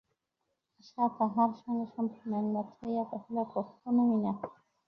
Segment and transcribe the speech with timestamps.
[0.79, 4.31] আশা তাহার সঙ্গে সম্পূর্ণ একমত হইয়া কহিল, কখনোই না।